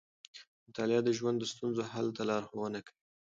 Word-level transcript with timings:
مطالعه 0.67 1.01
د 1.05 1.09
ژوند 1.17 1.37
د 1.39 1.43
ستونزو 1.53 1.81
حل 1.91 2.07
ته 2.15 2.21
لارښونه 2.29 2.79
کوي. 2.87 2.97